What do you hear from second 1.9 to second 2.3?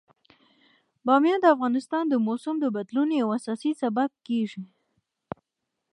د